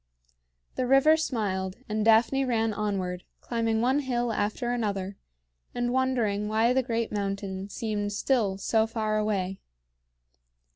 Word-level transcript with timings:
The 0.77 0.87
river 0.87 1.15
smiled, 1.15 1.77
and 1.87 2.03
Daphne 2.03 2.43
ran 2.43 2.73
onward, 2.73 3.23
climbing 3.39 3.81
one 3.81 3.99
hill 3.99 4.33
after 4.33 4.71
another, 4.71 5.15
and 5.75 5.93
wondering 5.93 6.47
why 6.47 6.73
the 6.73 6.81
great 6.81 7.11
mountain 7.11 7.69
seemed 7.69 8.11
still 8.11 8.57
so 8.57 8.87
far 8.87 9.19
away. 9.19 9.59